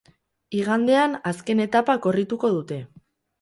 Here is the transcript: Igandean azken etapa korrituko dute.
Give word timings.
Igandean 0.59 1.13
azken 1.33 1.61
etapa 1.67 1.97
korrituko 2.07 2.53
dute. 2.57 2.81